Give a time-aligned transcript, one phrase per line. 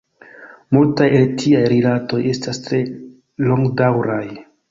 [0.77, 2.81] Multaj el tiaj rilatoj estas tre
[3.51, 4.27] longdaŭraj.